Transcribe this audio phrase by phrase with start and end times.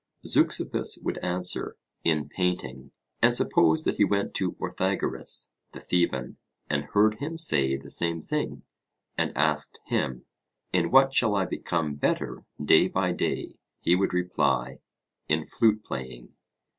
[0.25, 2.89] Zeuxippus would answer, 'In painting.'
[3.21, 8.19] And suppose that he went to Orthagoras the Theban, and heard him say the same
[8.19, 8.63] thing,
[9.15, 10.25] and asked him,
[10.73, 14.79] 'In what shall I become better day by day?' he would reply,
[15.29, 16.33] 'In flute playing.'